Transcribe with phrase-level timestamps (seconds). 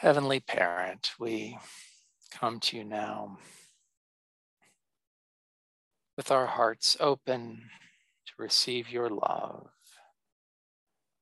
[0.00, 1.58] Heavenly Parent, we
[2.30, 3.36] come to you now
[6.16, 7.68] with our hearts open
[8.24, 9.68] to receive your love,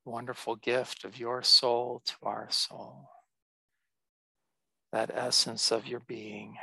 [0.05, 3.11] wonderful gift of your soul to our soul,
[4.93, 6.55] that essence of your being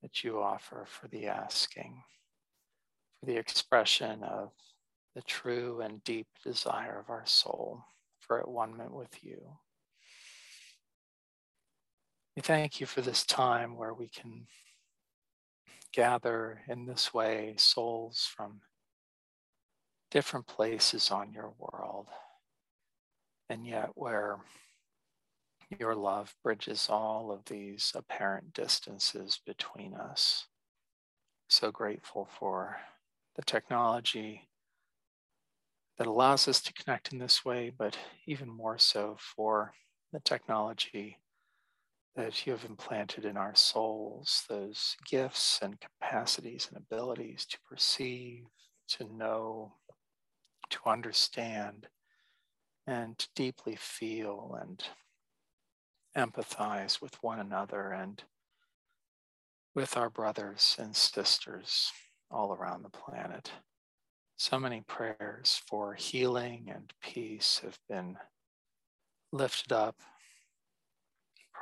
[0.00, 2.02] that you offer for the asking,
[3.20, 4.52] for the expression of
[5.14, 7.84] the true and deep desire of our soul
[8.18, 9.58] for at one moment with you.
[12.40, 14.46] We thank you for this time where we can
[15.92, 18.62] gather in this way souls from
[20.10, 22.06] different places on your world,
[23.50, 24.38] and yet where
[25.78, 30.46] your love bridges all of these apparent distances between us.
[31.50, 32.78] So grateful for
[33.36, 34.48] the technology
[35.98, 39.74] that allows us to connect in this way, but even more so for
[40.10, 41.18] the technology
[42.20, 48.44] that you have implanted in our souls, those gifts and capacities and abilities to perceive,
[48.88, 49.72] to know,
[50.68, 51.88] to understand,
[52.86, 54.84] and to deeply feel and
[56.16, 58.22] empathize with one another and
[59.74, 61.92] with our brothers and sisters
[62.30, 63.50] all around the planet.
[64.36, 68.16] So many prayers for healing and peace have been
[69.32, 69.96] lifted up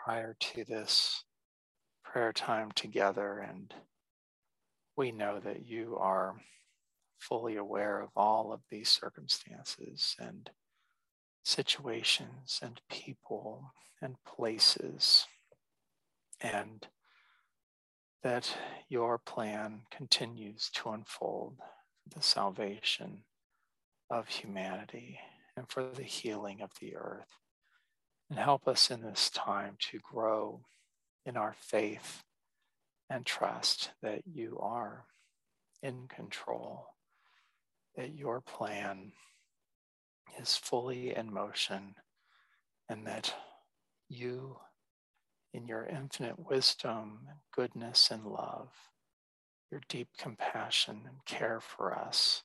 [0.09, 1.23] prior to this
[2.03, 3.75] prayer time together, and
[4.97, 6.41] we know that you are
[7.19, 10.49] fully aware of all of these circumstances and
[11.45, 15.27] situations and people and places,
[16.41, 16.87] and
[18.23, 18.57] that
[18.89, 23.25] your plan continues to unfold for the salvation
[24.09, 25.19] of humanity
[25.55, 27.29] and for the healing of the earth.
[28.31, 30.61] And help us in this time to grow
[31.25, 32.23] in our faith
[33.09, 35.07] and trust that you are
[35.83, 36.89] in control,
[37.97, 39.13] that your plan
[40.39, 41.95] is fully in motion,
[42.89, 43.35] and that
[44.09, 44.59] you,
[45.55, 48.71] in your infinite wisdom, and goodness, and love,
[49.71, 52.43] your deep compassion and care for us,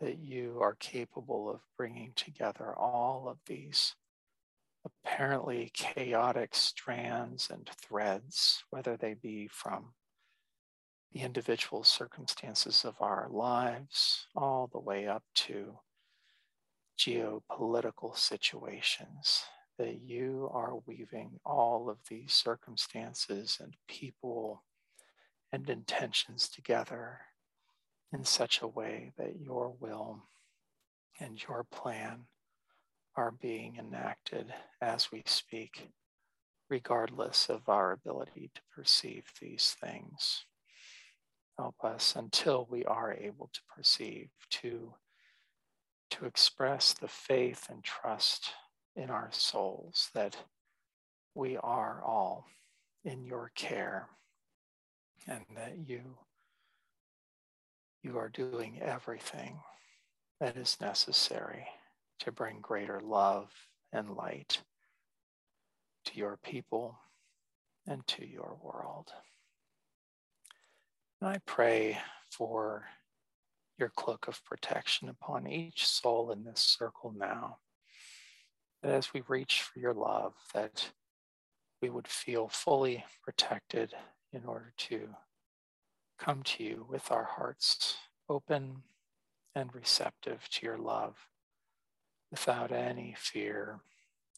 [0.00, 3.94] that you are capable of bringing together all of these
[5.04, 9.92] apparently chaotic strands and threads, whether they be from
[11.12, 15.78] the individual circumstances of our lives, all the way up to
[16.98, 19.44] geopolitical situations,
[19.78, 24.62] that you are weaving all of these circumstances and people
[25.52, 27.20] and intentions together
[28.12, 30.22] in such a way that your will
[31.20, 32.26] and your plan
[33.16, 35.88] are being enacted as we speak,
[36.68, 40.44] regardless of our ability to perceive these things.
[41.58, 44.92] Help us until we are able to perceive, to,
[46.10, 48.50] to express the faith and trust
[48.94, 50.36] in our souls that
[51.34, 52.46] we are all
[53.04, 54.08] in your care
[55.26, 56.00] and that you
[58.02, 59.58] you are doing everything
[60.38, 61.66] that is necessary
[62.20, 63.50] to bring greater love
[63.92, 64.62] and light
[66.06, 66.98] to your people
[67.86, 69.10] and to your world.
[71.20, 71.98] And I pray
[72.30, 72.84] for
[73.78, 77.58] your cloak of protection upon each soul in this circle now.
[78.82, 80.90] That as we reach for your love, that
[81.82, 83.92] we would feel fully protected
[84.32, 85.08] in order to
[86.18, 87.96] come to you with our hearts
[88.28, 88.82] open
[89.54, 91.16] and receptive to your love
[92.30, 93.80] without any fear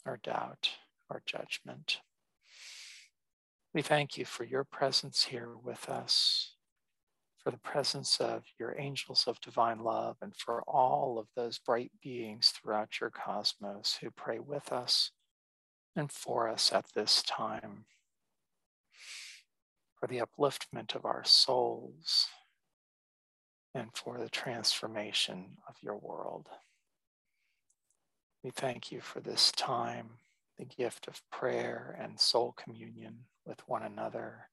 [0.04, 0.70] or doubt
[1.10, 2.00] or judgment.
[3.74, 6.54] We thank you for your presence here with us,
[7.36, 11.92] for the presence of your angels of divine love, and for all of those bright
[12.02, 15.12] beings throughout your cosmos who pray with us
[15.94, 17.84] and for us at this time,
[19.98, 22.26] for the upliftment of our souls
[23.74, 26.46] and for the transformation of your world.
[28.48, 30.08] We thank you for this time,
[30.56, 34.48] the gift of prayer and soul communion with one another,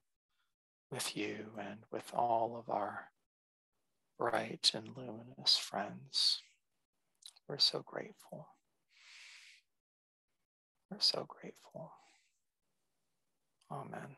[0.91, 3.05] with you, and with all of our
[4.19, 6.41] bright and luminous friends.
[7.47, 8.49] We're so grateful.
[10.91, 11.93] We're so grateful.
[13.71, 14.17] Amen.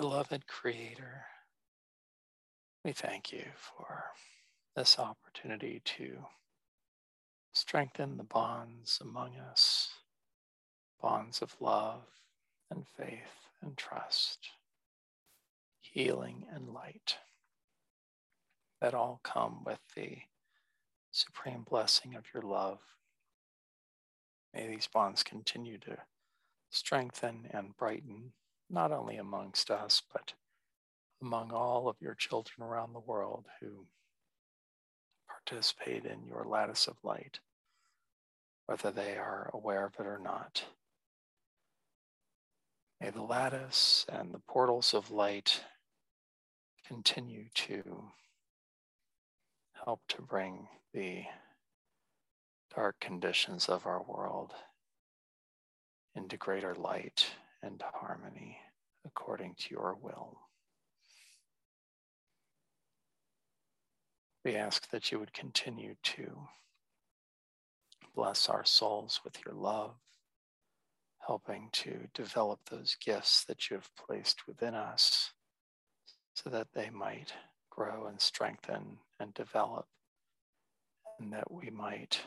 [0.00, 1.26] Beloved Creator,
[2.82, 4.04] we thank you for
[4.74, 6.24] this opportunity to
[7.52, 9.90] strengthen the bonds among us,
[11.02, 12.06] bonds of love
[12.70, 14.48] and faith and trust,
[15.82, 17.18] healing and light
[18.80, 20.16] that all come with the
[21.12, 22.80] supreme blessing of your love.
[24.54, 25.98] May these bonds continue to
[26.70, 28.32] strengthen and brighten,
[28.70, 30.32] not only amongst us, but
[31.20, 33.86] among all of your children around the world who
[35.28, 37.40] participate in your lattice of light,
[38.66, 40.64] whether they are aware of it or not.
[43.00, 45.64] May the lattice and the portals of light
[46.86, 48.10] continue to
[49.84, 51.24] help to bring the
[52.74, 54.52] dark conditions of our world
[56.14, 57.26] into greater light
[57.62, 58.58] and harmony
[59.04, 60.38] according to your will.
[64.44, 66.48] We ask that you would continue to
[68.14, 69.94] bless our souls with your love,
[71.26, 75.32] helping to develop those gifts that you have placed within us
[76.34, 77.34] so that they might
[77.68, 79.86] grow and strengthen and develop,
[81.18, 82.20] and that we might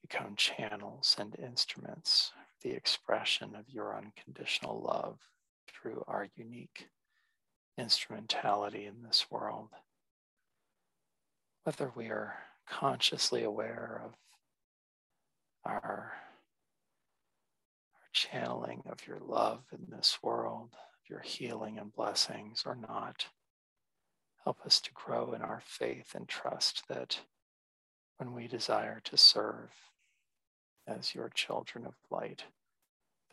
[0.00, 2.32] become channels and instruments
[2.62, 5.18] the expression of your unconditional love
[5.68, 6.88] through our unique
[7.76, 9.68] instrumentality in this world
[11.68, 12.34] whether we are
[12.66, 14.12] consciously aware of
[15.66, 16.12] our, our
[18.14, 20.70] channeling of your love in this world,
[21.10, 23.26] your healing and blessings or not.
[24.44, 27.20] Help us to grow in our faith and trust that
[28.16, 29.70] when we desire to serve
[30.88, 32.44] as your children of light,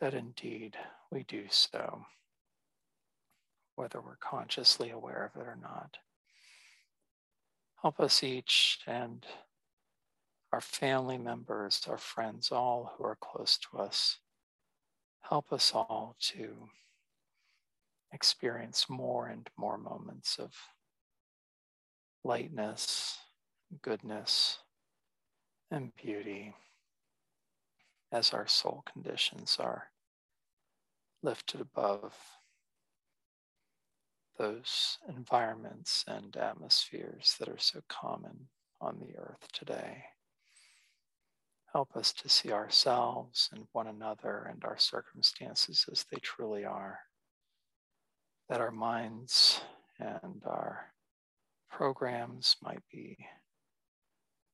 [0.00, 0.76] that indeed
[1.10, 2.04] we do so,
[3.76, 5.96] whether we're consciously aware of it or not.
[7.80, 9.26] Help us each and
[10.52, 14.18] our family members, our friends, all who are close to us.
[15.20, 16.68] Help us all to
[18.12, 20.52] experience more and more moments of
[22.24, 23.18] lightness,
[23.82, 24.58] goodness,
[25.70, 26.54] and beauty
[28.12, 29.90] as our soul conditions are
[31.22, 32.14] lifted above
[34.38, 38.48] those environments and atmospheres that are so common
[38.80, 40.04] on the earth today.
[41.72, 47.00] Help us to see ourselves and one another and our circumstances as they truly are.
[48.48, 49.60] That our minds
[49.98, 50.92] and our
[51.70, 53.18] programs might be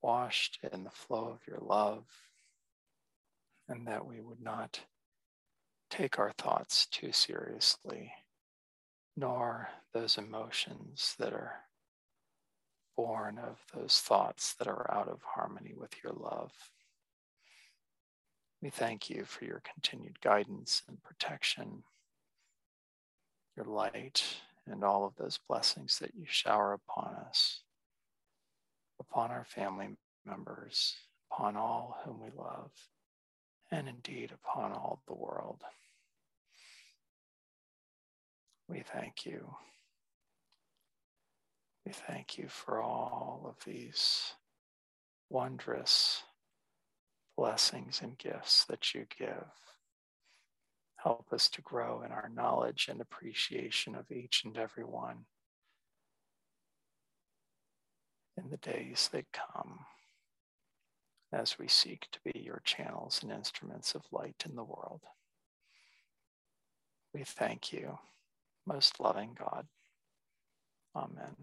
[0.01, 2.05] washed in the flow of your love,
[3.73, 4.79] and that we would not
[5.89, 8.11] take our thoughts too seriously
[9.15, 11.53] nor those emotions that are
[12.95, 16.51] born of those thoughts that are out of harmony with your love.
[18.61, 21.83] We thank you for your continued guidance and protection,
[23.55, 24.23] your light,
[24.67, 27.61] and all of those blessings that you shower upon us,
[28.99, 29.89] upon our family
[30.25, 30.95] members,
[31.31, 32.71] upon all whom we love,
[33.73, 35.61] and indeed upon all the world.
[38.69, 39.55] We thank you.
[41.85, 44.33] We thank you for all of these
[45.29, 46.21] wondrous
[47.35, 49.51] blessings and gifts that you give.
[50.97, 55.25] Help us to grow in our knowledge and appreciation of each and every one
[58.37, 59.79] in the days that come
[61.33, 65.01] as we seek to be your channels and instruments of light in the world.
[67.13, 67.97] We thank you
[68.65, 69.67] most loving God.
[70.95, 71.35] Amen.